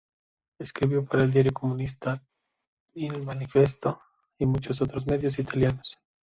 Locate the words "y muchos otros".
4.39-5.05